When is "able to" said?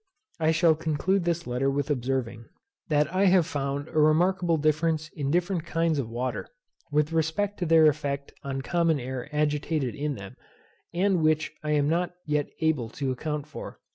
12.61-13.11